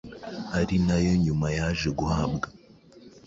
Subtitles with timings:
[0.59, 2.45] ari nayo nyuma yaje guhabwa